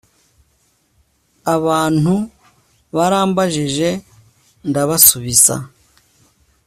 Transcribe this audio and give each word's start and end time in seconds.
abantu 1.55 2.13
barambajije 2.95 3.89
ndabasubiza 4.69 5.55